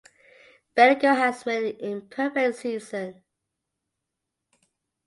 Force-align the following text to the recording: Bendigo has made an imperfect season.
Bendigo 0.73 1.13
has 1.13 1.45
made 1.45 1.75
an 1.79 1.91
imperfect 1.91 2.55
season. 2.57 3.21